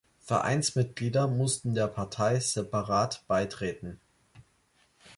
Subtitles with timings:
[0.21, 4.01] Vereinsmitglieder mussten der Partei separat beitreten.